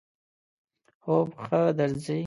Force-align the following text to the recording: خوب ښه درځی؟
خوب 1.03 1.27
ښه 1.43 1.61
درځی؟ 1.77 2.19